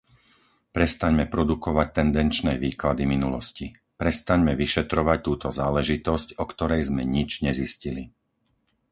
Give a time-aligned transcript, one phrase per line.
[0.77, 3.65] Prestaňme produkovať tendenčné výklady minulosti;
[4.01, 8.03] prestaňme vyšetrovať túto záležitosť, o ktorej sme nič nezistili.